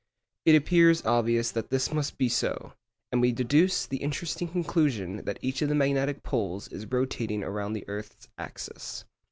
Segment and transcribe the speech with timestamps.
[0.45, 2.73] It appears obvious that this must be so,
[3.11, 7.73] and we deduce the interesting conclusion that each of the magnetic poles is rotating around
[7.73, 9.05] the earth's axis.